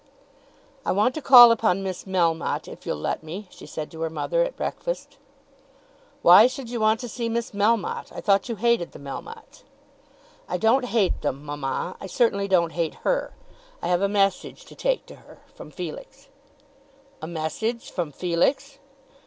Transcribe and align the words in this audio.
"I 0.83 0.91
want 0.93 1.13
to 1.13 1.21
call 1.21 1.51
upon 1.51 1.83
Miss 1.83 2.05
Melmotte, 2.05 2.67
if 2.67 2.87
you'll 2.87 2.97
let 2.97 3.21
me," 3.21 3.45
she 3.51 3.67
said 3.67 3.91
to 3.91 4.01
her 4.01 4.09
mother 4.09 4.41
at 4.41 4.55
breakfast. 4.57 5.17
"Why 6.23 6.47
should 6.47 6.71
you 6.71 6.79
want 6.79 6.99
to 7.01 7.07
see 7.07 7.29
Miss 7.29 7.51
Melmotte? 7.51 8.11
I 8.11 8.19
thought 8.19 8.49
you 8.49 8.55
hated 8.55 8.93
the 8.93 8.97
Melmottes?" 8.99 9.63
"I 10.49 10.57
don't 10.57 10.85
hate 10.85 11.21
them, 11.21 11.45
mamma. 11.45 11.97
I 12.01 12.07
certainly 12.07 12.47
don't 12.47 12.71
hate 12.71 12.95
her. 13.05 13.35
I 13.79 13.89
have 13.89 14.01
a 14.01 14.09
message 14.09 14.65
to 14.65 14.73
take 14.75 15.05
to 15.05 15.17
her, 15.17 15.37
from 15.53 15.69
Felix." 15.69 16.29
"A 17.21 17.27
message 17.27 17.91
from 17.91 18.11
Felix." 18.11 18.79